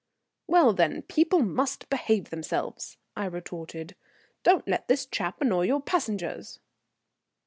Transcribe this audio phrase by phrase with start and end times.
[0.47, 3.95] "Well, then, people must behave themselves," I retorted.
[4.41, 6.59] "Don't let this chap annoy your passengers."